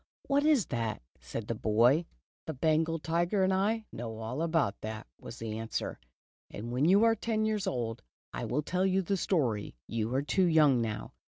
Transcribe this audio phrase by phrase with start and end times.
[0.23, 2.07] "What is that?" said the boy.
[2.47, 5.99] "The Bengal tiger and I know all about that," was the answer,
[6.49, 8.01] "and when you are ten years old,
[8.33, 9.75] I will tell you the story.
[9.85, 11.13] You are too young now."